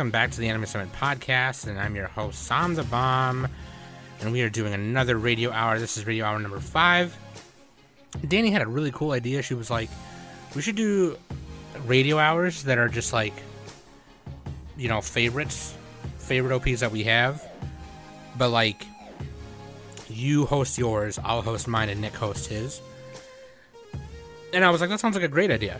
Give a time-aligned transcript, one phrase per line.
[0.00, 3.46] Welcome back to the Anime Summit podcast, and I'm your host Som the Bomb,
[4.22, 5.78] and we are doing another radio hour.
[5.78, 7.14] This is radio hour number five.
[8.26, 9.42] Danny had a really cool idea.
[9.42, 9.90] She was like,
[10.56, 11.18] "We should do
[11.84, 13.34] radio hours that are just like,
[14.78, 15.74] you know, favorites,
[16.16, 17.46] favorite OPs that we have,
[18.38, 18.86] but like,
[20.08, 22.80] you host yours, I'll host mine, and Nick host his."
[24.54, 25.78] And I was like, "That sounds like a great idea."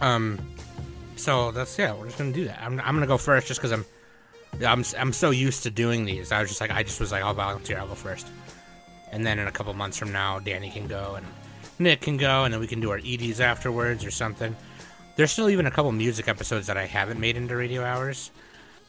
[0.00, 0.38] Um,
[1.20, 2.60] so that's yeah, we're just gonna do that.
[2.62, 3.84] I'm, I'm gonna go first just because I'm
[4.64, 6.32] I'm I'm so used to doing these.
[6.32, 7.78] I was just like I just was like I'll volunteer.
[7.78, 8.26] I'll go first,
[9.10, 11.26] and then in a couple months from now, Danny can go and
[11.78, 14.56] Nick can go, and then we can do our EDs afterwards or something.
[15.16, 18.30] There's still even a couple music episodes that I haven't made into radio hours.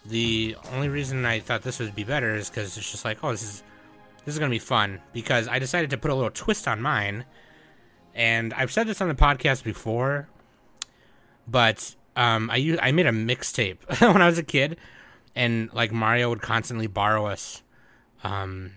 [0.06, 3.32] The only reason I thought this would be better is because it's just like oh
[3.32, 3.64] this is
[4.26, 7.26] this is gonna be fun because I decided to put a little twist on mine,
[8.16, 10.28] and I've said this on the podcast before,
[11.48, 14.78] but um, I I made a mixtape when I was a kid,
[15.36, 17.64] and like Mario would constantly borrow us,
[18.24, 18.72] um,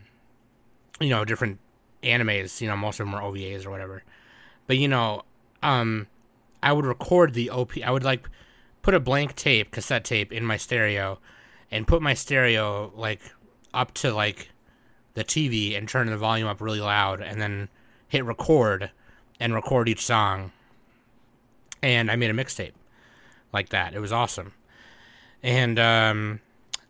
[1.01, 1.59] you know, different
[2.03, 2.61] animes.
[2.61, 4.03] You know, most of them were OVAs or whatever.
[4.67, 5.23] But you know,
[5.63, 6.07] um,
[6.63, 7.73] I would record the OP.
[7.85, 8.29] I would like
[8.83, 11.19] put a blank tape, cassette tape, in my stereo,
[11.71, 13.21] and put my stereo like
[13.73, 14.51] up to like
[15.15, 17.69] the TV and turn the volume up really loud, and then
[18.07, 18.91] hit record
[19.41, 20.53] and record each song.
[21.83, 22.73] And I made a mixtape
[23.55, 23.95] like that.
[23.95, 24.53] It was awesome.
[25.43, 26.41] And um,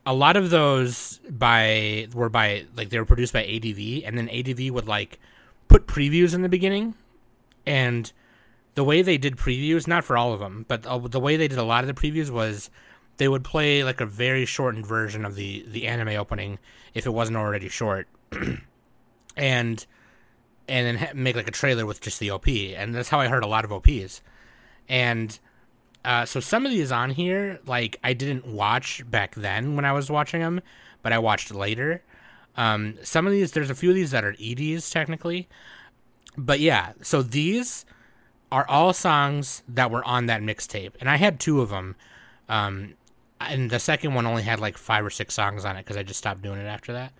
[0.06, 4.28] a lot of those by were by like they were produced by ADV, and then
[4.28, 5.18] ADV would like
[5.68, 6.94] put previews in the beginning,
[7.66, 8.10] and
[8.74, 11.58] the way they did previews, not for all of them, but the way they did
[11.58, 12.70] a lot of the previews was
[13.16, 16.58] they would play like a very shortened version of the the anime opening
[16.94, 18.08] if it wasn't already short,
[19.36, 19.86] and
[20.68, 23.44] and then make like a trailer with just the OP, and that's how I heard
[23.44, 24.20] a lot of OPs,
[24.88, 25.38] and
[26.04, 29.92] uh, so some of these on here, like I didn't watch back then when I
[29.92, 30.60] was watching them,
[31.02, 32.02] but I watched later.
[32.56, 35.48] Um, some of these, there's a few of these that are EDs technically,
[36.36, 36.92] but yeah.
[37.02, 37.84] So these
[38.52, 41.96] are all songs that were on that mixtape, and I had two of them.
[42.48, 42.94] Um,
[43.40, 46.02] and the second one only had like five or six songs on it because I
[46.02, 47.12] just stopped doing it after that.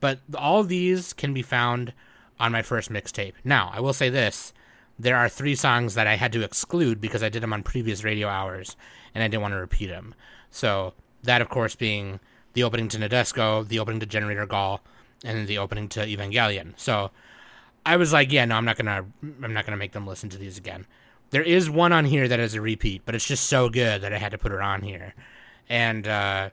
[0.00, 1.92] But all these can be found
[2.40, 3.34] on my first mixtape.
[3.44, 4.52] Now, I will say this
[5.02, 8.04] there are three songs that I had to exclude because I did them on previous
[8.04, 8.76] radio hours
[9.14, 10.14] and I didn't want to repeat them.
[10.52, 12.20] So that, of course, being
[12.52, 14.80] the opening to Nadesico, the opening to Generator Gawl,
[15.24, 16.74] and the opening to Evangelion.
[16.76, 17.10] So
[17.84, 19.04] I was like, yeah, no, I'm not gonna,
[19.42, 20.86] I'm not gonna make them listen to these again.
[21.30, 24.12] There is one on here that is a repeat, but it's just so good that
[24.12, 25.14] I had to put it on here,
[25.68, 26.50] and uh,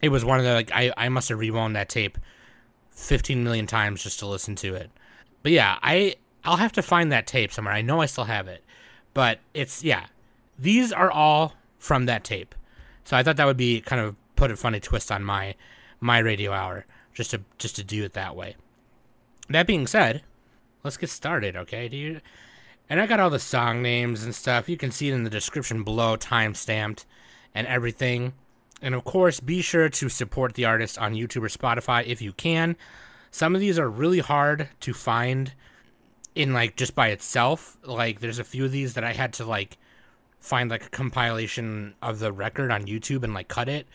[0.00, 2.16] it was one of the like I, I must have rewound that tape
[2.92, 4.90] 15 million times just to listen to it.
[5.42, 6.14] But yeah, I
[6.46, 7.74] I'll have to find that tape somewhere.
[7.74, 8.64] I know I still have it,
[9.14, 10.06] but it's yeah.
[10.58, 12.54] These are all from that tape,
[13.04, 15.54] so I thought that would be kind of put a funny twist on my
[16.00, 18.56] my radio hour just to just to do it that way.
[19.48, 20.22] That being said,
[20.82, 22.20] let's get started, okay?
[22.88, 24.68] And I got all the song names and stuff.
[24.68, 27.06] You can see it in the description below, time stamped
[27.54, 28.32] and everything.
[28.82, 32.32] And of course, be sure to support the artist on YouTube or Spotify if you
[32.32, 32.76] can.
[33.30, 35.52] Some of these are really hard to find
[36.36, 37.76] in like just by itself.
[37.82, 39.78] Like there's a few of these that I had to like
[40.38, 43.88] find like a compilation of the record on YouTube and like cut it.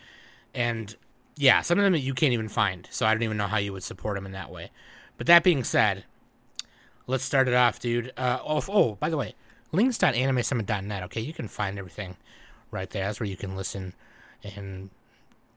[0.54, 0.94] And
[1.38, 2.88] yeah, some of them you can't even find.
[2.92, 4.72] So I don't even know how you would support them in that way.
[5.18, 6.04] But that being said,
[7.06, 8.12] let's start it off, dude.
[8.18, 9.36] Uh, oh, oh, by the way,
[9.72, 11.04] links.animesummit.net.
[11.04, 12.18] Okay, you can find everything
[12.72, 13.06] right there.
[13.06, 13.94] That's where you can listen
[14.44, 14.90] and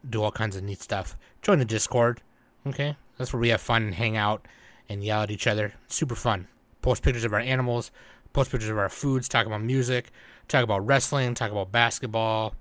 [0.08, 1.16] do all kinds of neat stuff.
[1.40, 2.20] Join the Discord.
[2.66, 4.46] Okay, that's where we have fun and hang out
[4.90, 5.72] and yell at each other.
[5.88, 6.46] Super fun
[6.84, 7.90] post pictures of our animals,
[8.34, 10.10] post pictures of our foods, talk about music,
[10.48, 12.54] talk about wrestling, talk about basketball,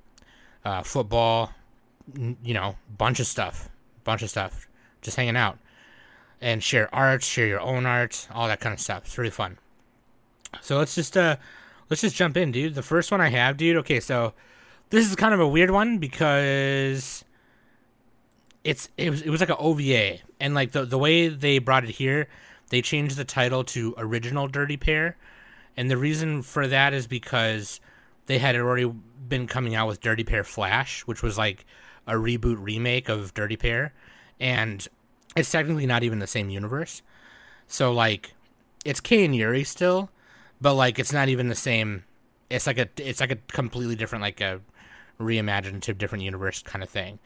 [0.64, 1.52] uh, football,
[2.42, 3.68] you know, bunch of stuff,
[4.06, 4.66] bunch of stuff,
[5.02, 5.60] just hanging out,
[6.40, 9.04] and share art, share your own art, all that kind of stuff.
[9.04, 9.58] It's really fun.
[10.62, 11.36] So let's just uh,
[11.90, 12.76] let's just jump in, dude.
[12.76, 13.76] The first one I have, dude.
[13.78, 14.34] Okay, so
[14.90, 17.26] this is kind of a weird one because
[18.64, 21.84] it's it was it was like an OVA, and like the the way they brought
[21.84, 22.30] it here
[22.70, 25.18] they changed the title to Original Dirty Pair.
[25.76, 27.80] And the reason for that is because
[28.26, 28.92] they had already
[29.28, 31.66] been coming out with Dirty Pair Flash, which was like
[32.08, 33.94] a reboot remake of Dirty Pair.
[34.40, 34.88] And
[35.36, 37.02] it's technically not even the same universe.
[37.68, 38.34] So, like,
[38.86, 40.10] it's Kei and Yuri still,
[40.62, 42.04] but like it's not even the same.
[42.50, 44.62] It's like a it's like a completely different like a
[45.20, 47.20] reimaginative different universe kind of thing.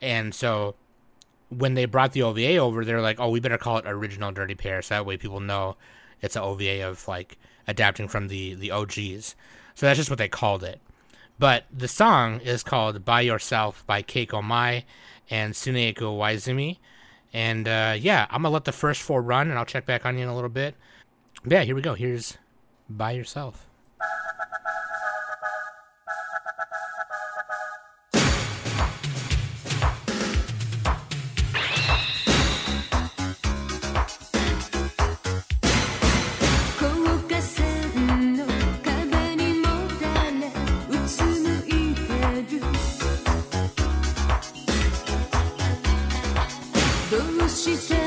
[0.00, 0.74] And so
[1.58, 4.54] when they brought the OVA over, they're like, oh, we better call it original Dirty
[4.54, 5.76] Pair, so that way people know
[6.20, 9.34] it's an OVA of like adapting from the the OGs.
[9.74, 10.80] So that's just what they called it.
[11.38, 14.84] But the song is called "By Yourself" by Keiko oh Mai
[15.30, 16.78] and Tsuneiku Waizumi.
[17.32, 20.16] And uh, yeah, I'm gonna let the first four run, and I'll check back on
[20.16, 20.74] you in a little bit.
[21.42, 21.94] But yeah, here we go.
[21.94, 22.38] Here's
[22.88, 23.66] "By Yourself."
[47.62, 48.01] she said.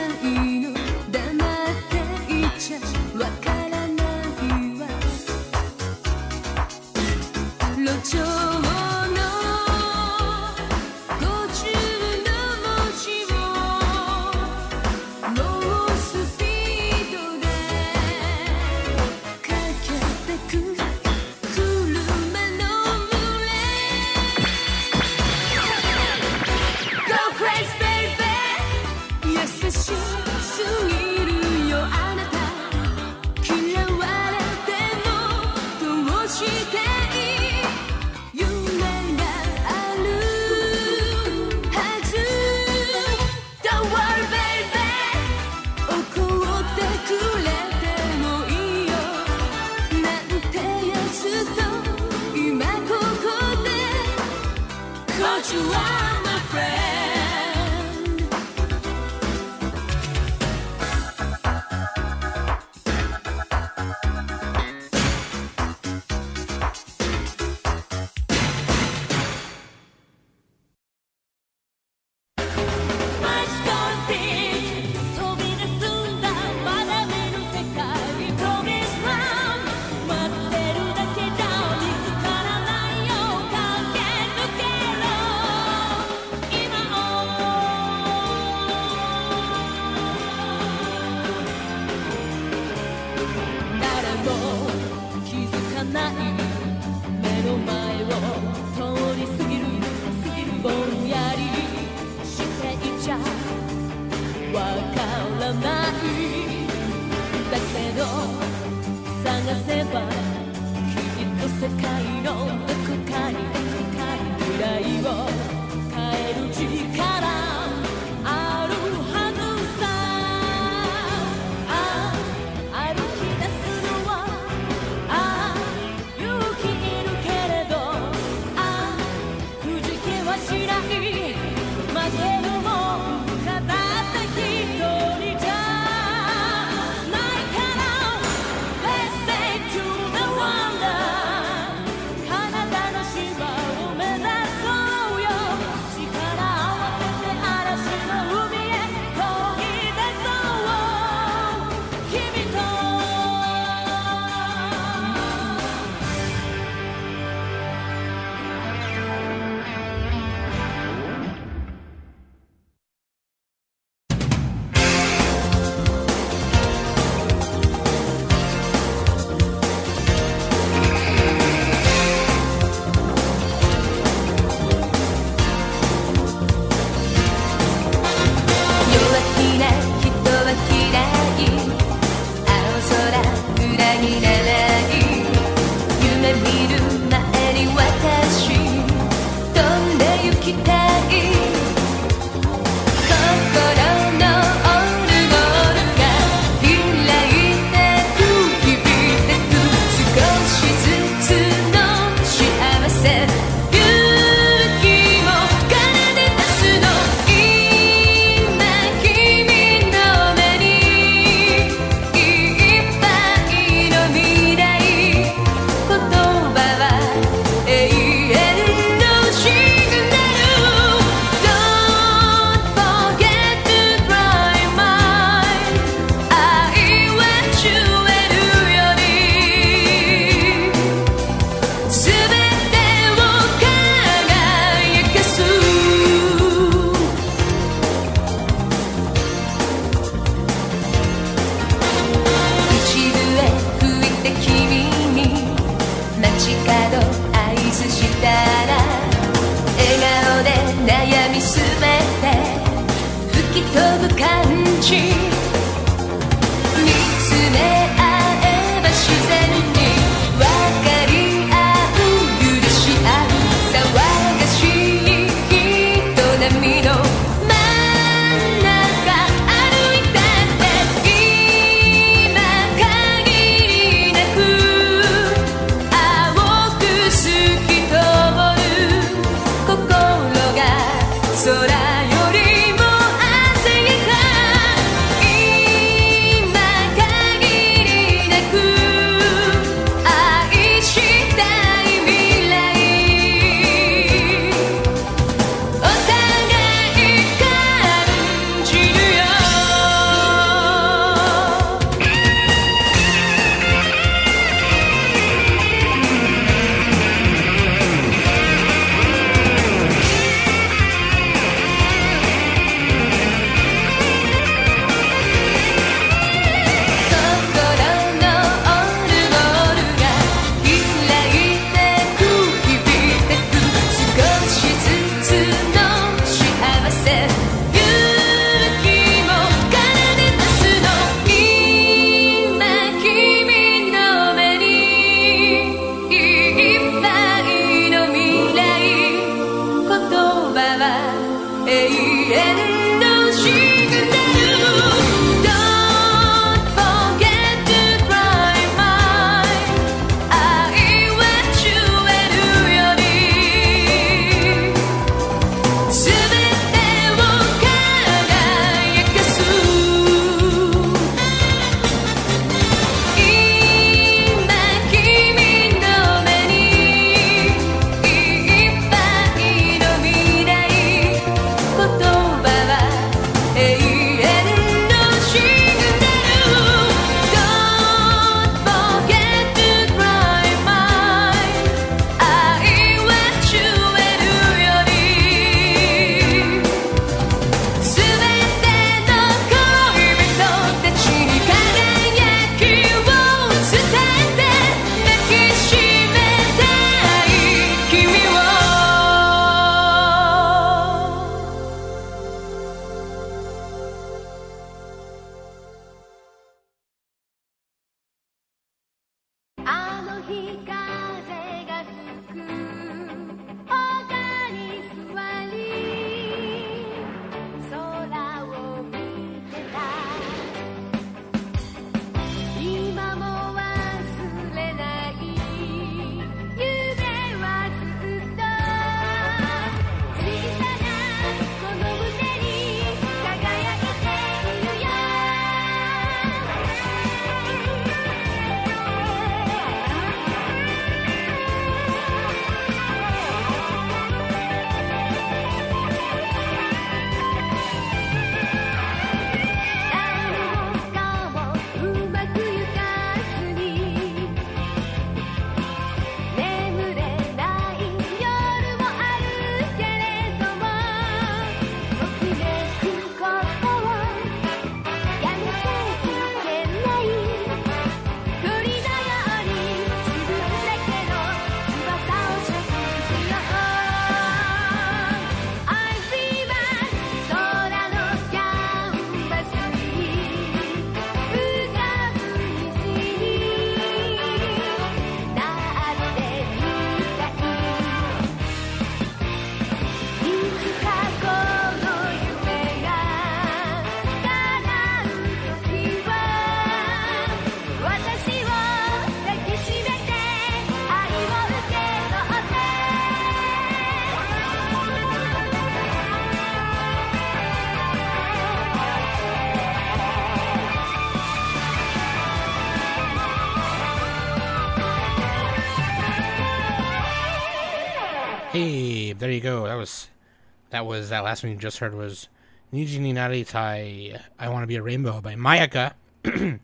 [520.75, 522.27] That was that last one you just heard was
[522.73, 525.93] Niji ni Naritai I Want to Be a Rainbow by Mayaka.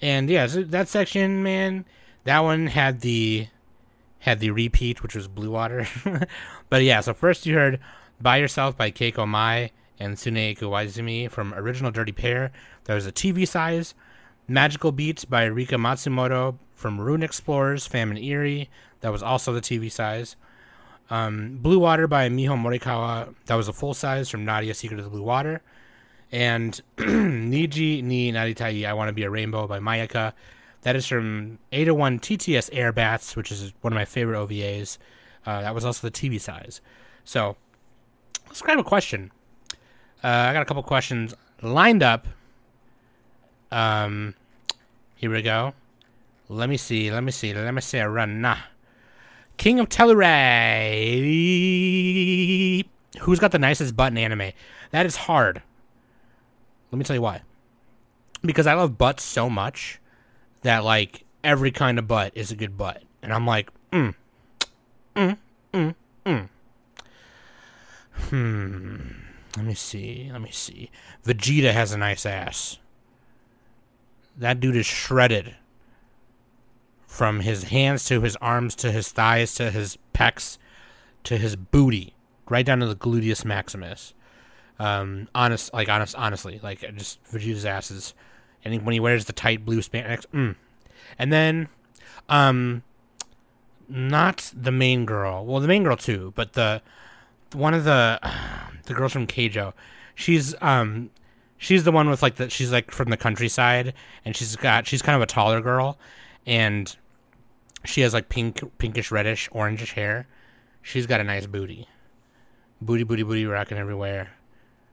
[0.00, 1.84] and yeah, so that section, man,
[2.22, 3.48] that one had the
[4.20, 5.88] had the repeat, which was Blue Water.
[6.70, 7.80] but yeah, so first you heard
[8.20, 12.52] By Yourself by Keiko Mai and Tsuneiku Waizumi from Original Dirty Pair.
[12.84, 13.92] That was a TV size.
[14.46, 18.68] Magical Beats by Rica Matsumoto from Ruin Explorers, Fam and Ihrie.
[19.00, 20.36] That was also the TV size.
[21.10, 23.34] Um, Blue Water by Miho Morikawa.
[23.46, 25.62] That was a full size from Nadia Secret of the Blue Water.
[26.30, 30.32] And Niji ni Naritai I Want to Be a Rainbow by Mayaka.
[30.82, 34.98] That is from 801 TTS Airbats, which is one of my favorite OVAs.
[35.46, 36.80] Uh, that was also the TV size.
[37.24, 37.56] So
[38.46, 39.32] let's grab a question.
[40.22, 42.26] Uh, I got a couple questions lined up.
[43.70, 44.34] Um,
[45.16, 45.74] here we go.
[46.48, 47.10] Let me see.
[47.10, 47.52] Let me see.
[47.52, 48.40] Let me see a run.
[48.40, 48.56] Nah.
[49.58, 51.18] King of Telluride.
[53.20, 54.52] Who's got the nicest butt in anime?
[54.92, 55.62] That is hard.
[56.90, 57.42] Let me tell you why.
[58.42, 60.00] Because I love butts so much
[60.62, 64.14] that like every kind of butt is a good butt, and I'm like, mm,
[65.16, 65.36] mm,
[65.74, 66.48] mm, mm.
[68.12, 68.96] Hmm.
[69.56, 70.28] Let me see.
[70.32, 70.90] Let me see.
[71.24, 72.78] Vegeta has a nice ass.
[74.36, 75.56] That dude is shredded.
[77.08, 80.58] From his hands to his arms to his thighs to his pecs
[81.24, 82.14] to his booty,
[82.48, 84.14] right down to the gluteus maximus.
[84.78, 88.14] Um, honest, like honest, honestly, like just Vegeta's ass is,
[88.64, 90.54] and when he wears the tight blue spandex, mm.
[91.18, 91.68] and then,
[92.28, 92.84] um,
[93.88, 95.44] not the main girl.
[95.44, 96.82] Well, the main girl too, but the
[97.52, 98.20] one of the
[98.84, 99.72] the girls from Keijo.
[100.14, 101.10] She's um
[101.58, 103.92] she's the one with like the she's like from the countryside
[104.24, 105.98] and she's got she's kind of a taller girl
[106.48, 106.96] and
[107.84, 110.26] she has like pink pinkish reddish orangish hair.
[110.82, 111.86] She's got a nice booty.
[112.80, 114.30] Booty booty booty rocking everywhere.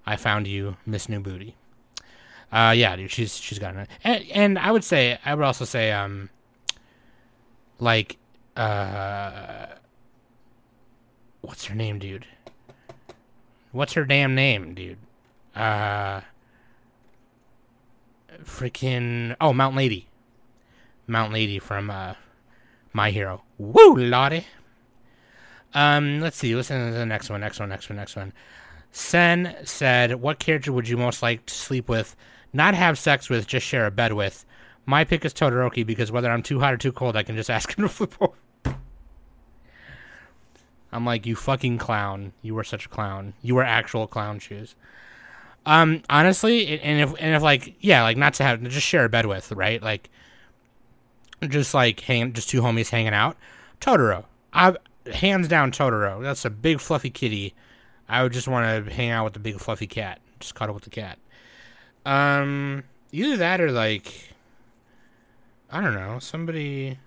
[0.05, 1.55] I found you, Miss New Booty.
[2.51, 5.65] Uh yeah, dude, she's she's got a and, and I would say I would also
[5.65, 6.29] say um
[7.79, 8.17] like
[8.55, 9.67] uh
[11.41, 12.27] what's her name, dude?
[13.71, 14.97] What's her damn name, dude?
[15.55, 16.21] Uh,
[18.43, 20.07] freaking oh, Mount Lady,
[21.07, 22.13] Mount Lady from uh,
[22.93, 23.43] My Hero.
[23.57, 24.45] Woo, Lottie.
[25.73, 26.55] Um, let's see.
[26.55, 27.41] Listen to the next one.
[27.41, 27.69] Next one.
[27.69, 27.97] Next one.
[27.97, 28.33] Next one.
[28.91, 32.15] Sen said, "What character would you most like to sleep with,
[32.53, 34.45] not have sex with, just share a bed with?"
[34.85, 37.49] My pick is Todoroki because whether I'm too hot or too cold, I can just
[37.57, 38.33] ask him to flip over.
[40.91, 42.31] I'm like, you fucking clown.
[42.41, 43.33] You were such a clown.
[43.41, 44.75] You were actual clown shoes.
[45.65, 49.09] Um, honestly, and if and if like yeah, like not to have just share a
[49.09, 49.81] bed with, right?
[49.81, 50.09] Like,
[51.41, 53.37] just like hang, just two homies hanging out.
[53.81, 54.75] Totoro, I
[55.11, 56.21] hands down Totoro.
[56.21, 57.53] That's a big fluffy kitty.
[58.07, 60.19] I would just want to hang out with the big fluffy cat.
[60.39, 61.17] Just cuddle with the cat.
[62.05, 64.33] Um, either that or like,
[65.71, 66.99] I don't know, somebody,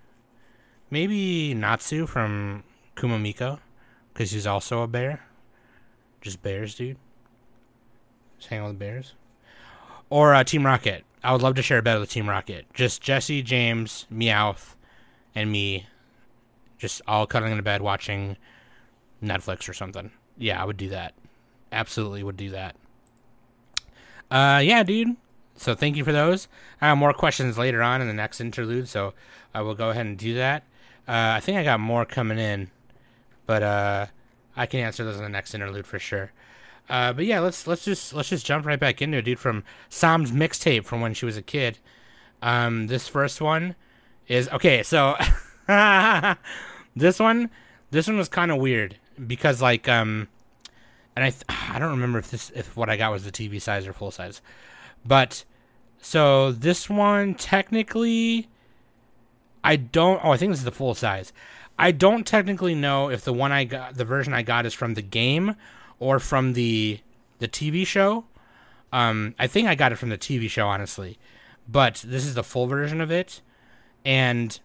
[0.91, 2.65] maybe Natsu from
[2.97, 3.61] Kumamiko
[4.13, 5.25] because he's also a bear.
[6.21, 6.97] Just bears, dude.
[8.39, 9.15] Just hang out with bears.
[10.11, 11.05] Or uh, Team Rocket.
[11.29, 12.65] I would love to share a bed with Team Rocket.
[12.73, 14.77] Just Jessie, James, Meowth,
[15.35, 15.87] and me,
[16.79, 18.39] just all cuddling in a bed watching
[19.23, 20.11] Netflix or something.
[20.39, 21.13] Yeah, I would do that.
[21.71, 22.77] Absolutely would do that.
[24.31, 25.17] Uh, yeah, dude.
[25.55, 26.49] So thank you for those.
[26.81, 29.13] I have more questions later on in the next interlude, so
[29.53, 30.63] I will go ahead and do that.
[31.07, 32.71] Uh, I think I got more coming in.
[33.45, 34.07] But uh,
[34.57, 36.33] I can answer those in the next interlude for sure.
[36.89, 39.39] Uh, but yeah, let's let's just let's just jump right back into it, dude.
[39.39, 41.79] From Som's mixtape from when she was a kid.
[42.41, 43.75] Um, this first one
[44.27, 44.83] is okay.
[44.83, 45.17] So
[46.97, 47.51] this one,
[47.91, 48.97] this one was kind of weird
[49.27, 50.29] because like um,
[51.15, 53.61] and I th- I don't remember if this if what I got was the TV
[53.61, 54.41] size or full size,
[55.05, 55.45] but
[56.01, 58.49] so this one technically,
[59.63, 60.25] I don't.
[60.25, 61.33] Oh, I think this is the full size.
[61.79, 64.95] I don't technically know if the one I got, the version I got, is from
[64.95, 65.55] the game
[66.01, 67.01] or from the
[67.39, 68.25] the TV show.
[68.93, 71.19] Um, I think I got it from the TV show, honestly,
[71.69, 73.43] but this is the full version of it,
[74.05, 74.59] and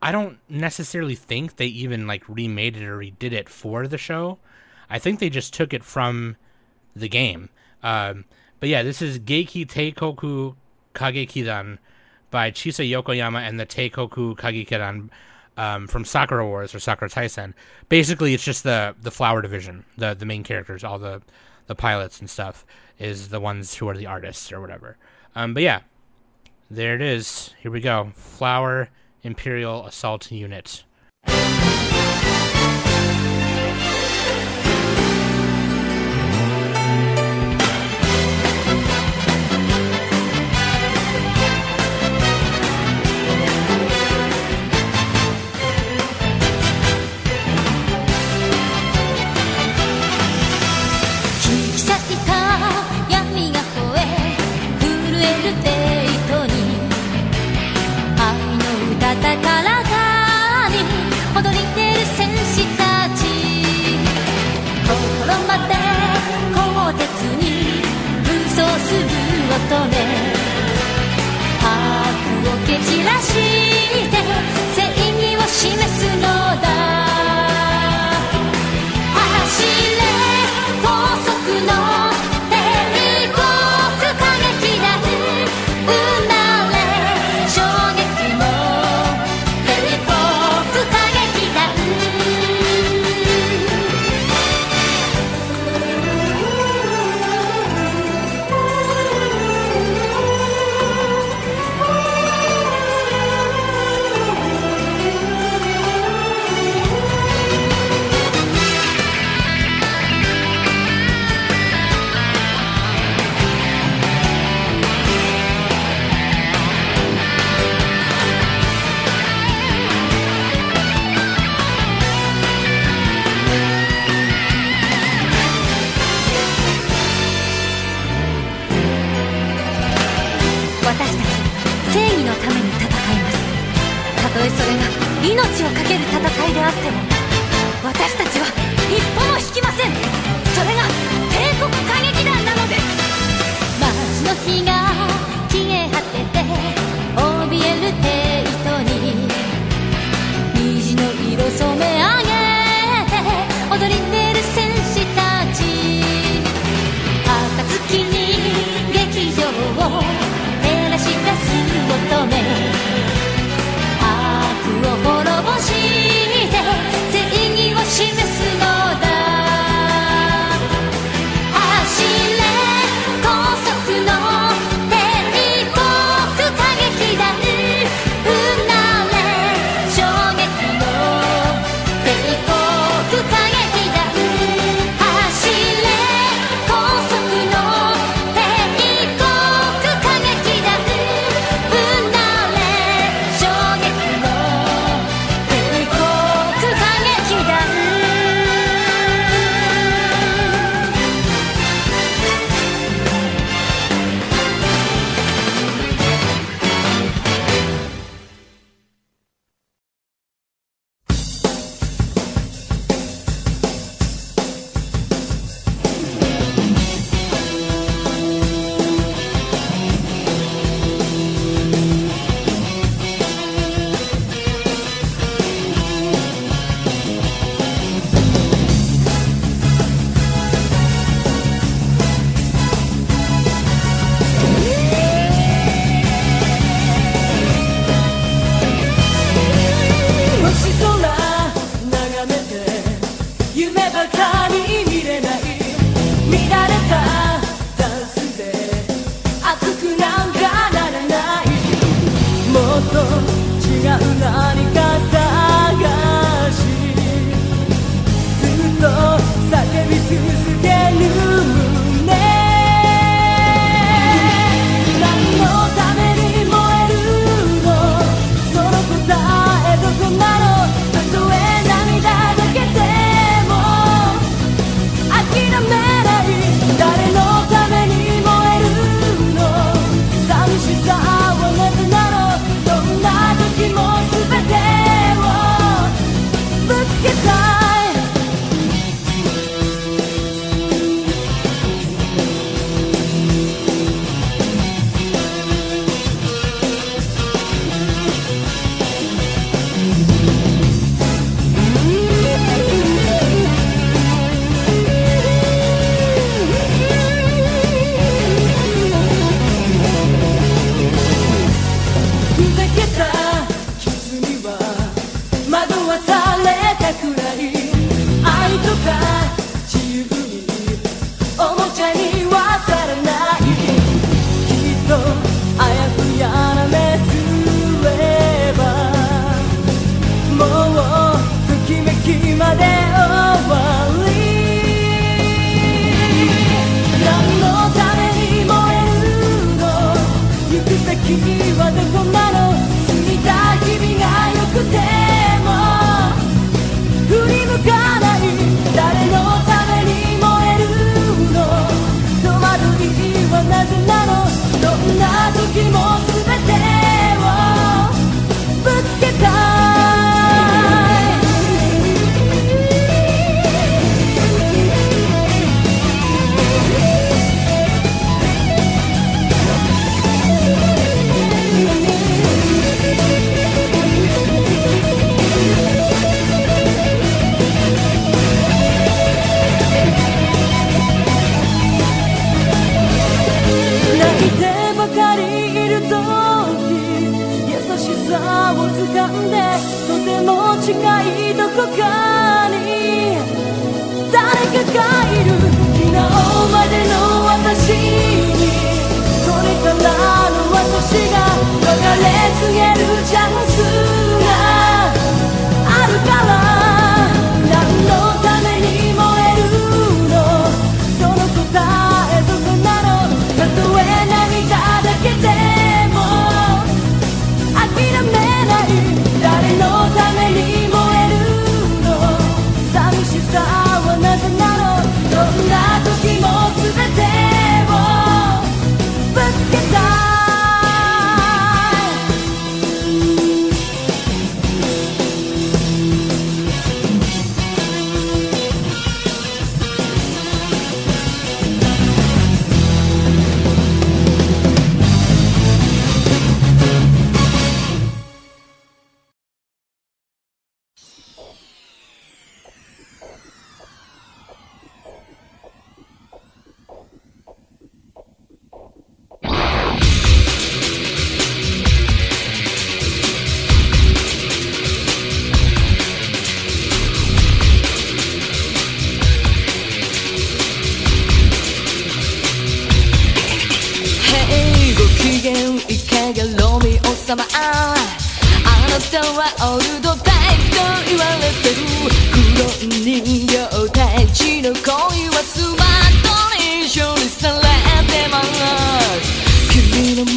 [0.00, 4.38] I don't necessarily think they even like remade it or redid it for the show.
[4.88, 6.36] I think they just took it from
[6.96, 7.50] the game.
[7.82, 8.24] Um,
[8.60, 10.56] but yeah, this is Geki Teikoku
[10.94, 11.78] Kagekidan
[12.30, 15.10] by Chisa Yokoyama and the Teikoku Kagekidan
[15.58, 17.52] um, from Sakura Wars or Sakura Taisen.
[17.88, 21.20] Basically, it's just the the flower division, the the main characters, all the
[21.66, 22.64] the pilots and stuff,
[22.98, 24.96] is the ones who are the artists or whatever.
[25.34, 25.80] Um, but yeah,
[26.70, 27.52] there it is.
[27.60, 28.12] Here we go.
[28.14, 28.88] Flower
[29.22, 30.84] Imperial Assault Unit.
[69.68, 69.84] 白を
[72.66, 74.16] 蹴散らして
[74.74, 74.80] 正
[75.12, 76.22] 義を示すの
[76.62, 77.37] だ。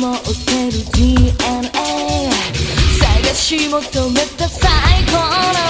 [0.01, 0.15] もう
[0.47, 1.31] ける DNA
[2.97, 4.69] 探し求めた最
[5.05, 5.19] 高の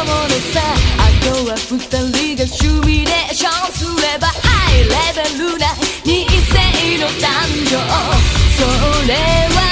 [0.06, 0.62] ものさ。
[0.98, 1.78] あとは二
[2.14, 4.90] 人がシミュレーションすればハイレ
[5.22, 5.68] ベルな
[6.06, 7.76] 人生の誕生。
[8.56, 8.64] そ
[9.06, 9.14] れ
[9.54, 9.71] は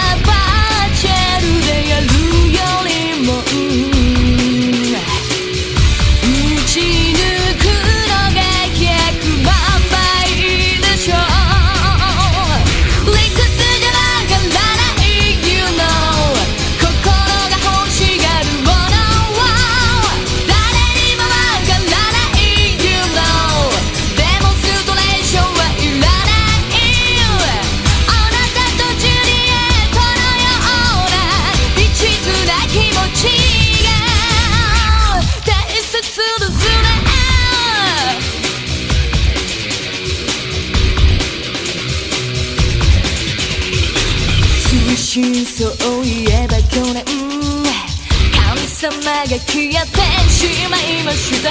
[48.90, 51.50] 様が消えてしまいました。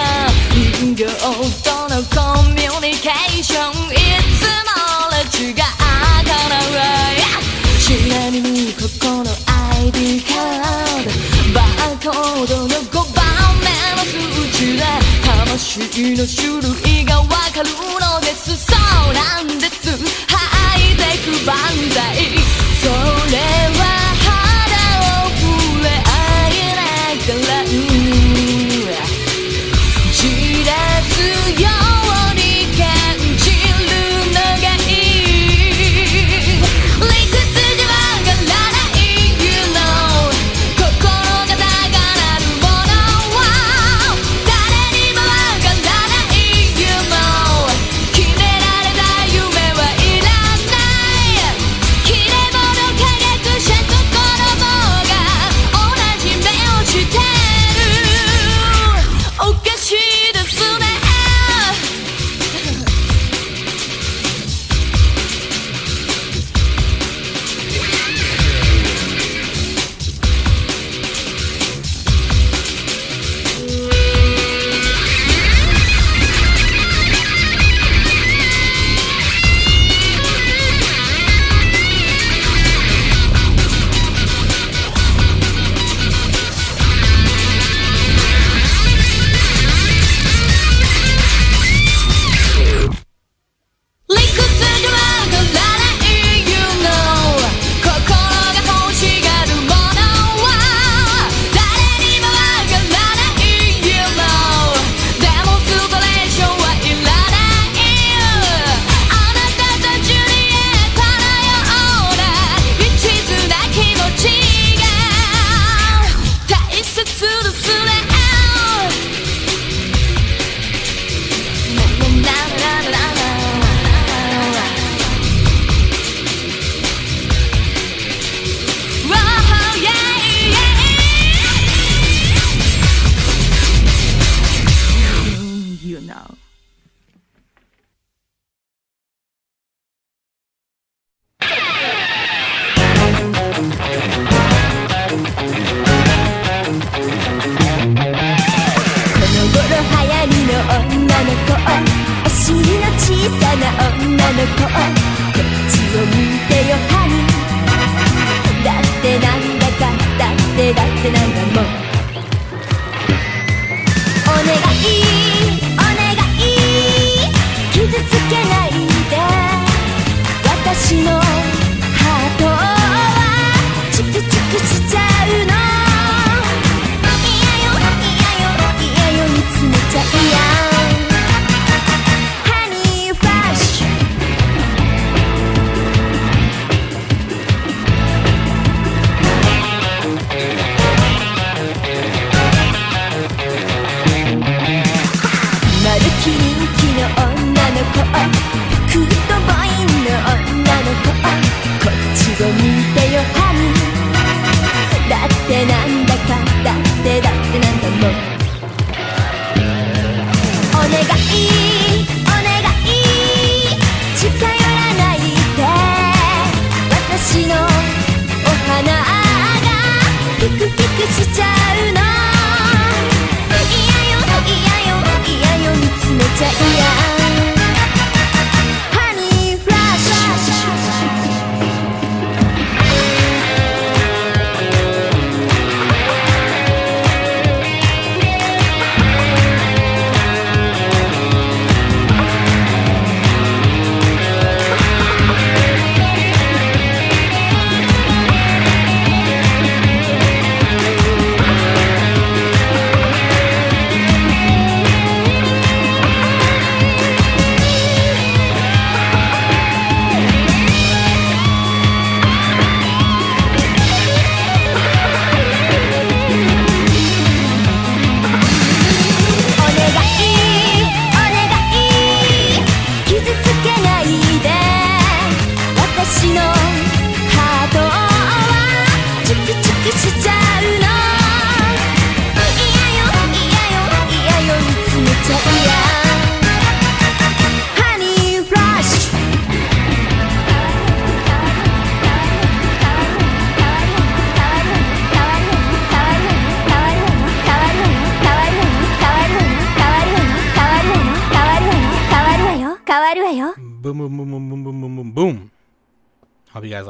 [0.52, 1.04] 人形
[1.62, 3.96] とのコミュニケーションい
[4.38, 4.74] つも
[5.12, 5.62] ら違うか
[6.48, 6.58] な。
[7.78, 9.30] ちなみにここの
[9.78, 11.10] ID カード
[11.54, 13.22] バーコードの5番
[13.62, 14.18] 目の数
[14.58, 14.82] 値で
[15.24, 15.80] 魂
[16.16, 18.56] の種類がわかるのです。
[18.56, 19.96] そうなんです。
[20.26, 21.56] ハイてク万
[21.94, 22.37] 歳。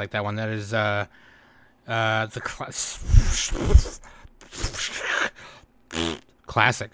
[0.08, 0.36] Like that one.
[0.36, 1.04] That is uh,
[1.86, 2.72] uh, the cla-
[6.46, 6.92] classic,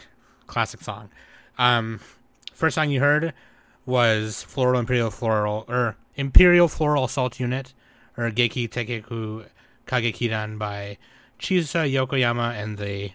[0.49, 1.11] classic song.
[1.57, 2.01] Um,
[2.53, 3.33] first song you heard
[3.87, 7.73] was Floral Imperial Floral or Imperial Floral Assault Unit
[8.17, 9.45] or Geki Teikoku
[9.87, 10.99] Kagekidan by
[11.39, 13.13] Chisa Yokoyama and the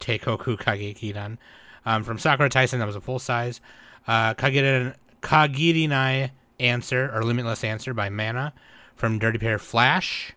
[0.00, 1.36] Teikoku Kagekidan.
[1.84, 3.60] Um, from Sakura Taisen, that was a full size.
[4.08, 8.54] Uh, Kagirin, Kagirinai Answer or Limitless Answer by Mana
[9.00, 10.32] from Dirty Pair Flash.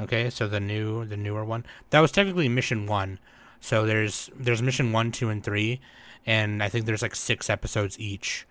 [0.00, 1.66] Okay, so the new, the newer one.
[1.90, 3.18] That was technically mission one.
[3.60, 5.80] So there's there's mission one, two, and three,
[6.24, 8.46] and I think there's like six episodes each,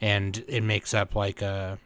[0.00, 1.78] and it makes up like a,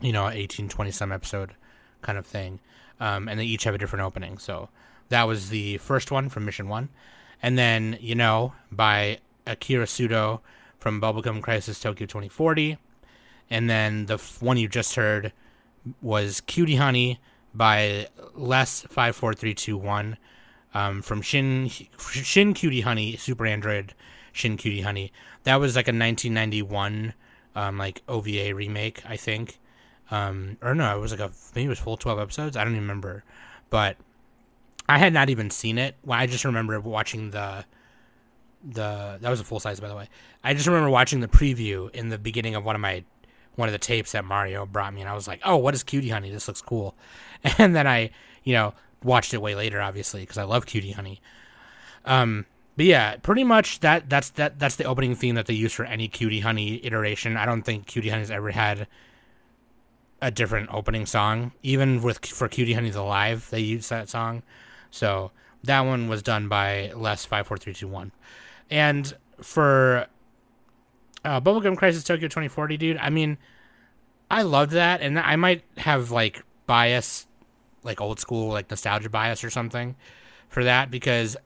[0.00, 1.54] you know, 18, 20 some episode
[2.00, 2.60] kind of thing.
[2.98, 4.38] Um, and they each have a different opening.
[4.38, 4.70] So
[5.10, 6.88] that was the first one from mission one,
[7.42, 10.40] and then you know by Akira Sudou
[10.78, 12.78] from Bubblegum Crisis Tokyo 2040,
[13.50, 15.34] and then the f- one you just heard
[16.02, 17.18] was Cutie Honey
[17.54, 20.16] by Les five four three two one
[20.74, 23.94] um, from Shin Shin Cutie Honey Super Android
[24.32, 25.12] Shin Cutie Honey.
[25.44, 27.14] That was like a 1991
[27.56, 29.58] um, like OVA remake, I think.
[30.10, 32.56] Um, or no, it was like a maybe it was full 12 episodes.
[32.56, 33.24] I don't even remember,
[33.70, 33.96] but
[34.88, 35.94] I had not even seen it.
[36.04, 37.64] Well, I just remember watching the
[38.62, 40.08] the that was a full size by the way.
[40.44, 43.04] I just remember watching the preview in the beginning of one of my
[43.56, 45.82] one of the tapes that Mario brought me, and I was like, "Oh, what is
[45.82, 46.30] Cutie Honey?
[46.30, 46.94] This looks cool."
[47.58, 48.10] And then I,
[48.44, 51.22] you know, watched it way later, obviously, because I love Cutie Honey.
[52.04, 52.44] Um,
[52.76, 55.84] but yeah, pretty much that that's that that's the opening theme that they use for
[55.84, 57.36] any Cutie Honey iteration.
[57.36, 58.86] I don't think Cutie Honey's ever had
[60.22, 61.52] a different opening song.
[61.62, 64.42] Even with for Cutie Honey's Alive, they used that song.
[64.90, 65.30] So
[65.64, 68.12] that one was done by Les five four three two one,
[68.70, 70.06] and for
[71.24, 72.96] uh, Bubblegum Crisis Tokyo twenty forty, dude.
[72.98, 73.38] I mean,
[74.30, 77.26] I loved that, and I might have like bias,
[77.82, 79.96] like old school, like nostalgia bias or something
[80.48, 81.36] for that because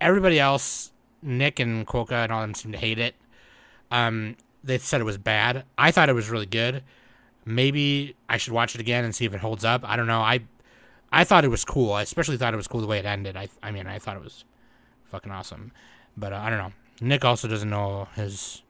[0.00, 3.14] everybody else, Nick and Quokka and all them seem to hate it.
[3.90, 5.64] Um, they said it was bad.
[5.76, 6.82] I thought it was really good.
[7.44, 9.82] Maybe I should watch it again and see if it holds up.
[9.84, 10.20] I don't know.
[10.20, 10.40] I
[11.10, 11.92] I thought it was cool.
[11.92, 13.36] I especially thought it was cool the way it ended.
[13.36, 14.44] I I mean, I thought it was
[15.10, 15.72] fucking awesome.
[16.16, 16.72] But uh, I don't know.
[17.00, 18.62] Nick also doesn't know his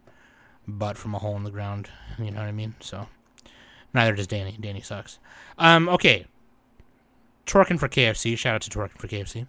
[0.69, 1.91] butt from a hole in the ground.
[2.19, 2.75] You know what I mean?
[2.81, 3.09] So
[3.95, 4.57] neither does Danny.
[4.61, 5.19] Danny sucks.
[5.59, 6.27] Um, okay.
[7.47, 8.37] Twerking for KFC.
[8.37, 9.47] Shout out to Twerking for KFC.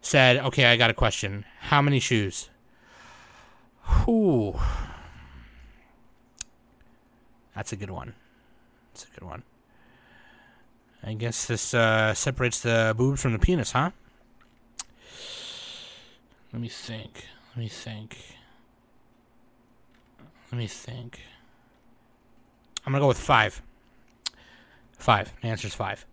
[0.00, 1.44] Said, okay, I got a question.
[1.60, 2.50] How many shoes?
[4.06, 4.54] Ooh.
[7.54, 8.14] That's a good one.
[8.92, 9.42] That's a good one.
[11.02, 13.90] I guess this uh, separates the boobs from the penis, huh?
[16.52, 17.24] Let me think.
[17.50, 18.37] Let me think.
[20.50, 21.20] Let me think.
[22.86, 23.62] I'm gonna go with five.
[24.98, 25.32] Five.
[25.42, 26.06] The answer's five.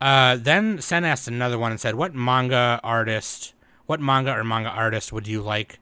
[0.00, 3.54] Uh, then Sen asked another one and said, "What manga artist,
[3.86, 5.78] what manga or manga artist would you like?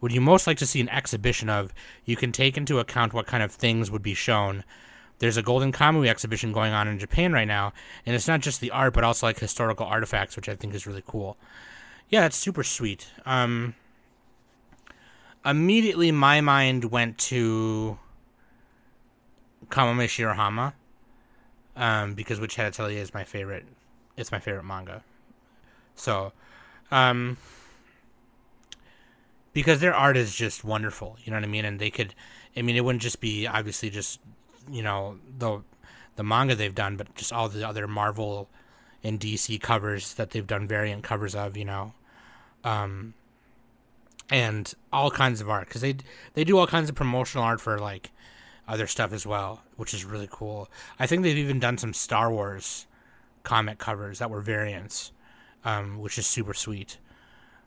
[0.00, 1.72] Would you most like to see an exhibition of?
[2.04, 4.64] You can take into account what kind of things would be shown.
[5.18, 7.72] There's a Golden Kamuy exhibition going on in Japan right now,
[8.06, 10.86] and it's not just the art, but also like historical artifacts, which I think is
[10.86, 11.36] really cool.
[12.08, 13.08] Yeah, that's super sweet.
[13.26, 13.74] Um,
[15.50, 17.98] immediately my mind went to
[19.68, 20.74] Kamome Shirahama,
[21.76, 23.66] um, because to Tell You is my favorite.
[24.16, 25.02] It's my favorite manga.
[25.94, 26.32] So,
[26.90, 27.36] um,
[29.52, 32.14] because their art is just wonderful, you know what I mean, and they could,
[32.56, 34.20] I mean, it wouldn't just be obviously just
[34.70, 35.62] you know the
[36.16, 38.48] the manga they've done, but just all the other Marvel
[39.04, 41.94] and DC covers that they've done variant covers of, you know,
[42.64, 43.14] um,
[44.30, 45.96] and all kinds of art because they
[46.34, 48.10] they do all kinds of promotional art for like
[48.66, 50.68] other stuff as well, which is really cool.
[50.98, 52.86] I think they've even done some Star Wars
[53.42, 55.10] comic covers that were variants,
[55.64, 56.98] um, which is super sweet.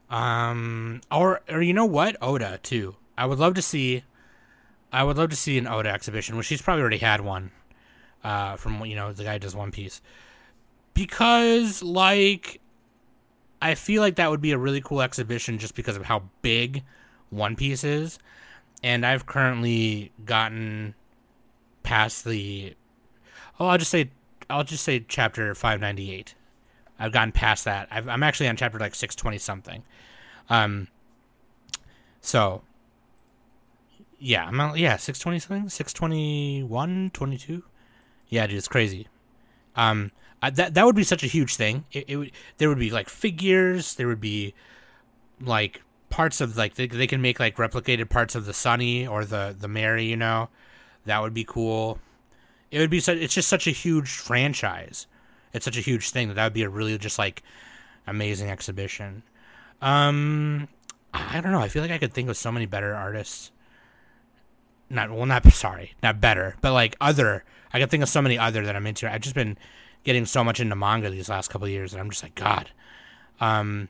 [0.09, 2.95] Um, or or you know what, Oda too.
[3.17, 4.03] I would love to see.
[4.93, 7.51] I would love to see an Oda exhibition, which she's probably already had one.
[8.23, 10.01] Uh, from you know the guy does One Piece,
[10.93, 12.60] because like
[13.61, 16.83] I feel like that would be a really cool exhibition just because of how big
[17.29, 18.17] One Piece is.
[18.83, 20.95] And I've currently gotten
[21.83, 22.75] past the
[23.59, 24.09] oh, I'll just say
[24.49, 26.35] I'll just say chapter 598.
[26.99, 27.87] I've gotten past that.
[27.91, 29.83] i am actually on chapter like 620 something.
[30.49, 30.87] Um
[32.19, 32.63] so
[34.19, 37.63] yeah, I'm on, yeah, 620 something, 621, 22.
[38.29, 39.07] Yeah, dude, it's crazy.
[39.75, 40.11] Um
[40.41, 41.85] uh, that that would be such a huge thing.
[41.91, 43.95] It, it would there would be like figures.
[43.95, 44.53] There would be
[45.39, 49.25] like parts of like they, they can make like replicated parts of the Sunny or
[49.25, 50.05] the the Mary.
[50.05, 50.49] You know,
[51.05, 51.99] that would be cool.
[52.71, 53.17] It would be such.
[53.17, 55.07] It's just such a huge franchise.
[55.53, 57.43] It's such a huge thing that that would be a really just like
[58.07, 59.23] amazing exhibition.
[59.81, 60.67] Um,
[61.13, 61.59] I don't know.
[61.59, 63.51] I feel like I could think of so many better artists.
[64.89, 67.43] Not well, not sorry, not better, but like other.
[67.73, 69.11] I could think of so many other that I'm into.
[69.11, 69.57] I've just been
[70.03, 72.69] getting so much into manga these last couple years, and I'm just like, God.
[73.39, 73.89] Um,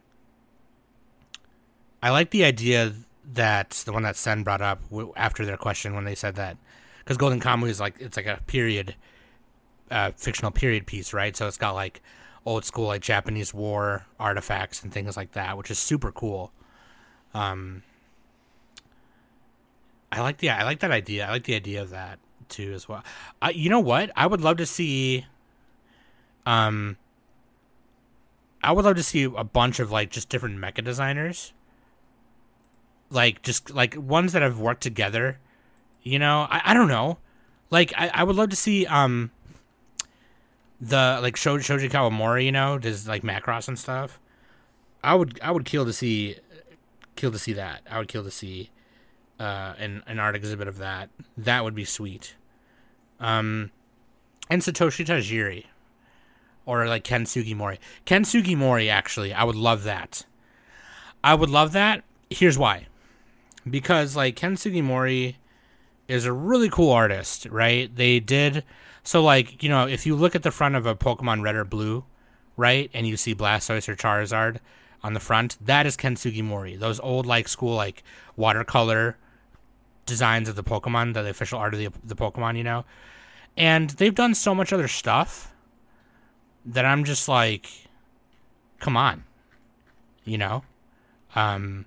[2.04, 2.94] I like the idea
[3.34, 4.82] that the one that Sen brought up
[5.16, 6.58] after their question when they said that,
[7.00, 8.96] because Golden Kamuy is like it's like a period,
[9.90, 11.36] uh, fictional period piece, right?
[11.36, 12.02] So it's got like
[12.46, 16.52] old school like Japanese war artifacts and things like that, which is super cool.
[17.34, 17.84] Um,
[20.12, 21.28] I like the I like that idea.
[21.28, 23.04] I like the idea of that too as well.
[23.42, 24.12] Uh, you know what?
[24.16, 25.26] I would love to see
[26.46, 26.98] um,
[28.64, 31.54] I would love to see a bunch of like just different mecha designers,
[33.10, 35.40] like just like ones that have worked together.
[36.04, 37.18] You know, I, I don't know.
[37.70, 39.32] Like I, I would love to see um
[40.80, 44.20] the like Sho- Shoji Kawamori, you know, does like Macross and stuff.
[45.04, 46.38] I would I would kill to see
[47.16, 47.82] kill to see that.
[47.90, 48.70] I would kill to see
[49.40, 51.10] uh an an art exhibit of that.
[51.38, 52.36] That would be sweet.
[53.20, 53.72] Um
[54.50, 55.66] and Satoshi Tajiri
[56.66, 57.78] or like Ken Sugimori.
[58.06, 60.26] Ken Sugimori, actually, I would love that.
[61.24, 62.04] I would love that.
[62.30, 62.88] Here's why.
[63.70, 65.36] Because like Ken Sugimori
[66.08, 67.94] is a really cool artist, right?
[67.96, 68.64] They did
[69.04, 71.66] so like, you know, if you look at the front of a Pokemon Red or
[71.66, 72.04] Blue,
[72.58, 74.58] right, and you see Blastoise or Charizard
[75.04, 76.80] on the front, that is Ken Sugimori.
[76.80, 78.04] Those old like school like
[78.36, 79.18] watercolor
[80.06, 82.86] designs of the Pokemon, the official art of the the Pokemon, you know.
[83.58, 85.54] And they've done so much other stuff
[86.66, 87.68] that I'm just like,
[88.80, 89.24] come on,
[90.24, 90.64] you know.
[91.36, 91.86] Um,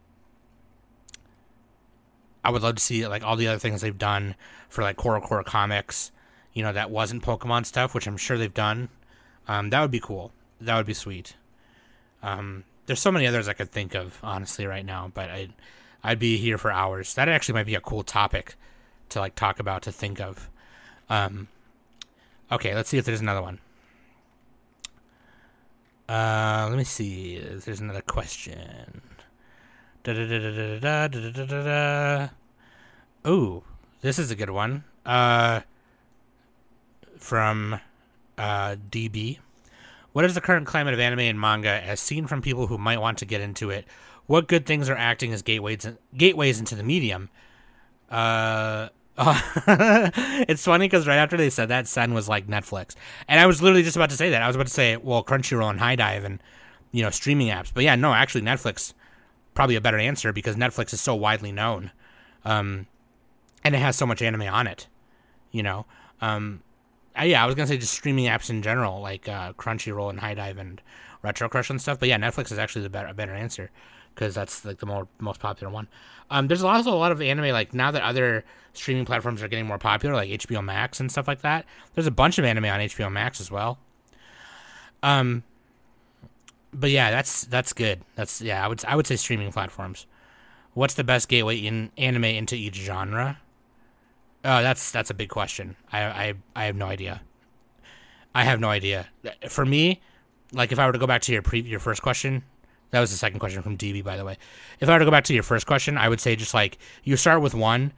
[2.43, 4.35] I would love to see like all the other things they've done
[4.69, 6.13] for like CoroCoro Comics,
[6.53, 8.89] you know, that wasn't Pokemon stuff, which I'm sure they've done.
[9.49, 10.33] Um, that would be cool.
[10.61, 11.35] That would be sweet.
[12.23, 15.53] Um, there's so many others I could think of honestly right now, but I, I'd,
[16.03, 17.15] I'd be here for hours.
[17.15, 18.57] That actually might be a cool topic
[19.11, 20.51] to like talk about to think of.
[21.09, 21.49] Um,
[22.53, 23.59] okay, let's see if there's another one.
[26.09, 27.39] Uh, let me see.
[27.39, 29.01] There's another question.
[30.03, 31.63] Da da da da da da da da da.
[31.65, 32.29] Da.
[33.31, 33.63] Ooh,
[34.03, 34.85] this is a good one.
[35.07, 35.61] Uh,
[37.19, 37.81] from
[38.37, 39.39] uh, DB.
[40.13, 43.01] What is the current climate of anime and manga as seen from people who might
[43.01, 43.87] want to get into it?
[44.27, 45.87] What good things are acting as gateways
[46.17, 47.31] gateways into the medium?
[48.11, 48.91] Uh,
[50.49, 52.97] it's funny because right after they said that, Sen was like Netflix,
[53.29, 54.43] and I was literally just about to say that.
[54.43, 56.43] I was about to say, well, Crunchyroll and HIDIVE and
[56.91, 58.93] you know streaming apps, but yeah, no, actually Netflix
[59.55, 61.93] probably a better answer because Netflix is so widely known,
[62.45, 62.89] um,
[63.63, 64.89] and it has so much anime on it.
[65.53, 65.87] You know,
[66.21, 66.65] um,
[67.17, 70.19] uh, yeah, I was gonna say just streaming apps in general, like uh, Crunchyroll and
[70.19, 70.83] HIDIVE and
[71.23, 72.01] Retro Crush and stuff.
[72.01, 73.71] But yeah, Netflix is actually the better, better answer
[74.15, 75.89] because that's like the more most popular one.
[76.31, 79.67] Um, there's also a lot of anime like now that other streaming platforms are getting
[79.67, 81.65] more popular, like HBO Max and stuff like that.
[81.95, 83.79] There's a bunch of anime on HBO Max as well.
[85.03, 85.43] Um,
[86.73, 88.01] but yeah, that's that's good.
[88.17, 90.07] That's yeah, I would I would say streaming platforms.
[90.73, 93.39] What's the best gateway in anime into each genre?
[94.45, 95.77] Oh, that's that's a big question.
[95.93, 97.23] I I I have no idea.
[98.35, 99.07] I have no idea.
[99.49, 100.01] For me,
[100.53, 102.43] like if I were to go back to your pre your first question,
[102.95, 104.39] that was the second question from DB by the way.
[104.79, 106.79] If I were to go back to your first question, I would say just like
[107.03, 107.93] you start with one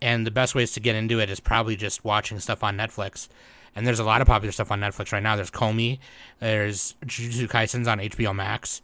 [0.00, 3.28] and the best ways to get into it is probably just watching stuff on Netflix.
[3.76, 5.36] And there's a lot of popular stuff on Netflix right now.
[5.36, 5.98] There's Komi,
[6.38, 8.80] there's Jujutsu Kaisen's on HBO Max.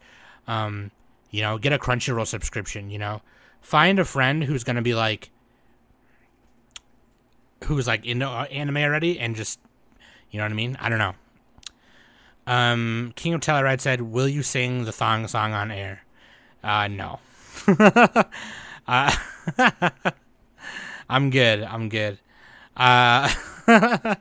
[0.47, 0.91] Um,
[1.31, 3.23] you know, get a Crunchyroll subscription, you know.
[3.61, 5.31] Find a friend who's going to be like
[7.63, 9.59] who's like into uh, anime already and just
[10.29, 10.77] you know what I mean?
[10.79, 11.15] I don't know.
[12.47, 16.03] Um, King of Telluride said, "Will you sing the thong song on air?"
[16.63, 17.19] Uh, no.
[18.87, 19.15] uh,
[21.09, 21.61] I'm good.
[21.63, 22.19] I'm good.
[22.75, 23.29] Uh,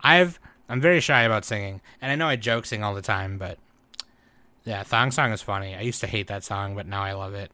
[0.00, 3.36] I've I'm very shy about singing, and I know I joke sing all the time,
[3.36, 3.58] but
[4.64, 5.74] yeah, thong song is funny.
[5.74, 7.50] I used to hate that song, but now I love it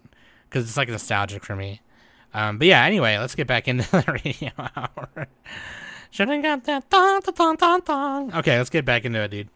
[0.48, 1.80] because it's like nostalgic for me.
[2.34, 5.28] Um, but yeah, anyway, let's get back into the radio hour.
[6.10, 8.34] Should have got that thong, thong, thong, thong.
[8.34, 9.48] Okay, let's get back into it, dude.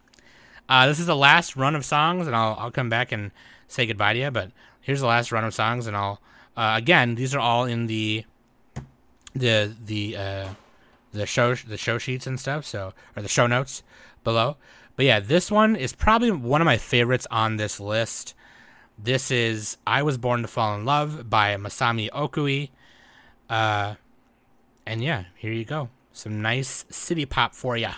[0.69, 3.31] Uh, this is the last run of songs, and I'll I'll come back and
[3.67, 4.31] say goodbye to you.
[4.31, 4.51] But
[4.81, 6.21] here's the last run of songs, and I'll
[6.55, 8.25] uh, again these are all in the
[9.33, 10.47] the the uh,
[11.11, 12.65] the show the show sheets and stuff.
[12.65, 13.83] So or the show notes
[14.23, 14.57] below.
[14.95, 18.35] But yeah, this one is probably one of my favorites on this list.
[18.97, 22.69] This is I Was Born to Fall in Love by Masami Okui.
[23.49, 23.95] Uh,
[24.85, 25.89] and yeah, here you go.
[26.11, 27.93] Some nice city pop for ya.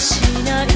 [0.00, 0.69] しない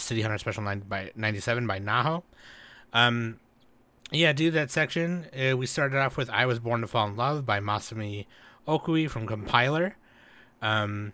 [0.00, 2.22] the City Hunter Special 9 by '97 by Naho.
[2.92, 3.38] Um,
[4.10, 5.26] yeah, dude, that section.
[5.36, 8.26] Uh, we started off with "I Was Born to Fall in Love" by Masami
[8.66, 9.96] Okui from Compiler.
[10.62, 11.12] Um,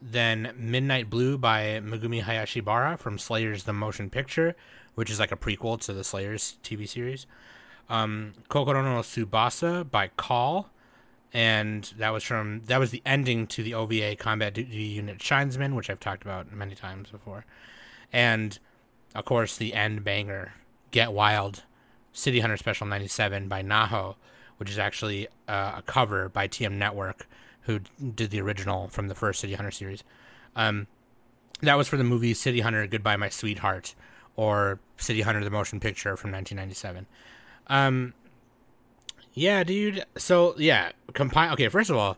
[0.00, 4.54] then "Midnight Blue" by Megumi Hayashibara from Slayers: The Motion Picture,
[4.94, 7.26] which is like a prequel to the Slayers TV series.
[7.90, 10.70] Um, Kokoro no Tsubasa by Call,
[11.34, 15.74] and that was from that was the ending to the OVA Combat Duty Unit Shinesman,
[15.74, 17.44] which I've talked about many times before,
[18.12, 18.56] and
[19.14, 20.54] of course the end banger,
[20.92, 21.64] Get Wild,
[22.12, 24.14] City Hunter Special '97 by Naho,
[24.58, 27.26] which is actually uh, a cover by TM Network,
[27.62, 27.80] who
[28.14, 30.04] did the original from the first City Hunter series.
[30.54, 30.86] Um,
[31.62, 33.96] that was for the movie City Hunter Goodbye My Sweetheart,
[34.36, 37.06] or City Hunter the Motion Picture from 1997.
[37.66, 38.14] Um,
[39.34, 40.04] yeah, dude.
[40.16, 41.52] So yeah, compile.
[41.52, 42.16] Okay, first of all,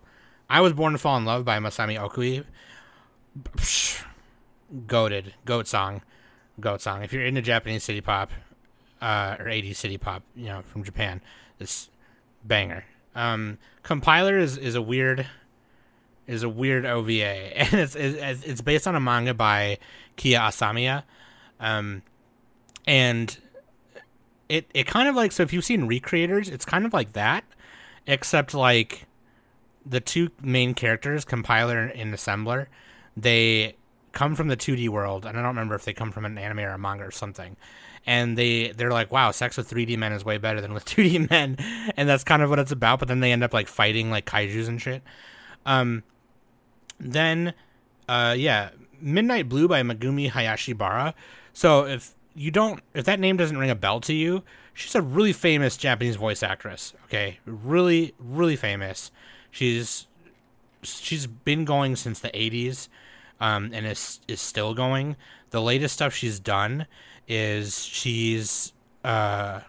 [0.49, 2.45] I was born to fall in love by Masami Okui.
[4.87, 6.03] Goated, goat song,
[6.61, 7.03] goat song.
[7.03, 8.31] If you're into Japanese city pop,
[9.01, 11.21] uh, or 80s city pop, you know, from Japan,
[11.59, 11.89] this
[12.45, 12.85] banger.
[13.14, 15.27] Um, compiler is is a weird
[16.27, 17.12] is a weird OVA,
[17.59, 19.79] and it's it's, it's based on a manga by
[20.17, 21.05] Kia Asamiya,
[21.61, 22.03] um,
[22.87, 23.39] and
[24.49, 27.44] it it kind of like so if you've seen Recreators, it's kind of like that,
[28.07, 29.07] except like
[29.84, 32.66] the two main characters, compiler and assembler,
[33.16, 33.76] they
[34.12, 36.61] come from the 2D world, and I don't remember if they come from an anime
[36.61, 37.57] or a manga or something.
[38.07, 41.28] And they they're like, wow, sex with 3D men is way better than with 2D
[41.30, 41.57] men,
[41.97, 42.99] and that's kind of what it's about.
[42.99, 45.03] But then they end up like fighting like kaiju's and shit.
[45.64, 46.03] Um,
[46.99, 47.53] then,
[48.09, 48.70] uh, yeah,
[49.01, 51.14] Midnight Blue by Megumi Hayashibara.
[51.53, 54.43] So if you don't, if that name doesn't ring a bell to you,
[54.74, 56.93] she's a really famous Japanese voice actress.
[57.07, 59.11] Okay, really, really famous.
[59.51, 60.07] She's
[60.82, 62.89] she's been going since the 80s
[63.41, 65.16] um, and is is still going.
[65.51, 66.87] The latest stuff she's done
[67.26, 68.72] is she's
[69.03, 69.61] uh,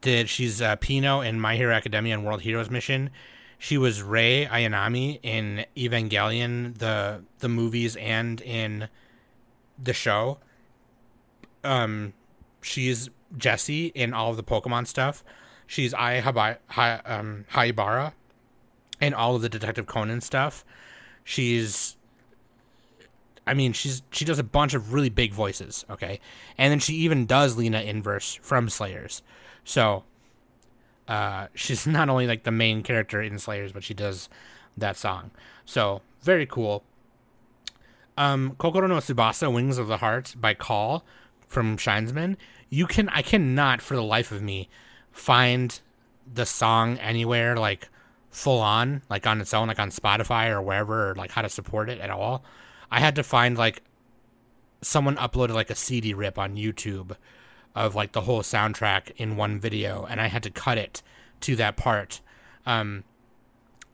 [0.00, 3.10] did she's uh, Pino in My Hero Academia and World Heroes Mission.
[3.58, 8.88] She was Rei Ayanami in Evangelion, the the movies, and in
[9.82, 10.38] the show.
[11.64, 12.12] Um,
[12.60, 15.24] she's Jessie in all of the Pokemon stuff.
[15.66, 18.12] She's Ai Hai, um, Haibara
[19.00, 20.64] in all of the Detective Conan stuff.
[21.24, 21.96] She's
[23.46, 26.20] I mean, she's she does a bunch of really big voices, okay?
[26.58, 29.22] And then she even does Lina Inverse from Slayers.
[29.64, 30.04] So
[31.08, 34.28] uh she's not only like the main character in Slayers, but she does
[34.76, 35.30] that song.
[35.64, 36.84] So, very cool.
[38.16, 41.04] Um Kokoro no Tsubasa Wings of the Heart by Call
[41.46, 42.36] from Shinesman.
[42.68, 44.68] You can I cannot for the life of me
[45.12, 45.78] find
[46.32, 47.88] the song anywhere like
[48.30, 51.48] full on, like on its own, like on Spotify or wherever, or like how to
[51.48, 52.44] support it at all.
[52.90, 53.82] I had to find like
[54.82, 57.16] someone uploaded like a CD rip on YouTube
[57.74, 61.02] of like the whole soundtrack in one video, and I had to cut it
[61.42, 62.20] to that part.
[62.64, 63.04] Um,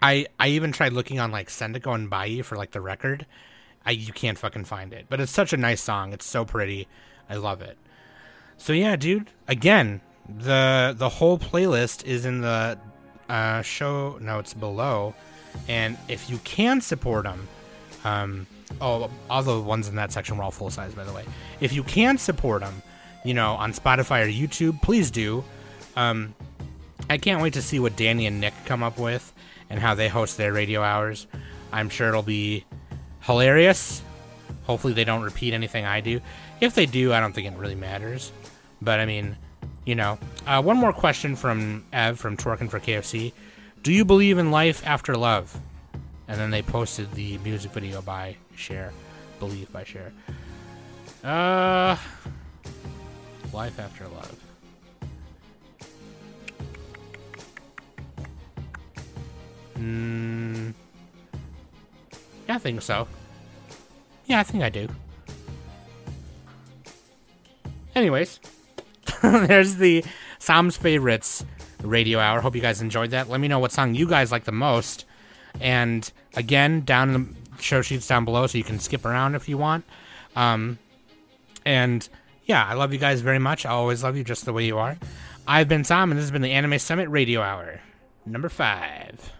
[0.00, 3.26] I I even tried looking on like Sendico and Bai for like the record.
[3.84, 6.12] I you can't fucking find it, but it's such a nice song.
[6.12, 6.88] It's so pretty.
[7.32, 7.78] I love it.
[8.58, 9.30] So yeah, dude.
[9.48, 12.78] Again, the the whole playlist is in the
[13.30, 15.14] uh, show notes below,
[15.66, 17.48] and if you can support them,
[18.04, 18.46] um,
[18.82, 21.24] oh, all the ones in that section were all full size, by the way.
[21.60, 22.82] If you can support them,
[23.24, 25.42] you know, on Spotify or YouTube, please do.
[25.96, 26.34] Um,
[27.08, 29.32] I can't wait to see what Danny and Nick come up with
[29.70, 31.26] and how they host their radio hours.
[31.72, 32.66] I'm sure it'll be
[33.20, 34.02] hilarious.
[34.64, 36.20] Hopefully, they don't repeat anything I do.
[36.62, 38.30] If they do, I don't think it really matters.
[38.80, 39.36] But I mean,
[39.84, 40.16] you know.
[40.46, 43.32] Uh, one more question from Ev from Twerking for KFC.
[43.82, 45.58] Do you believe in life after love?
[46.28, 48.92] And then they posted the music video by Cher.
[49.40, 50.12] Believe by Cher.
[51.24, 51.96] Uh,
[53.52, 54.36] life after love.
[59.76, 60.74] Mm,
[62.48, 63.08] yeah, I think so.
[64.26, 64.88] Yeah, I think I do.
[67.94, 68.40] Anyways,
[69.22, 70.04] there's the
[70.38, 71.44] Som's favorites
[71.82, 72.40] radio hour.
[72.40, 73.28] Hope you guys enjoyed that.
[73.28, 75.04] Let me know what song you guys like the most.
[75.60, 79.48] And again, down in the show sheets down below, so you can skip around if
[79.48, 79.84] you want.
[80.34, 80.78] Um,
[81.64, 82.08] and
[82.46, 83.66] yeah, I love you guys very much.
[83.66, 84.96] I always love you just the way you are.
[85.46, 87.80] I've been Sam, and this has been the Anime Summit Radio Hour,
[88.24, 89.31] number five.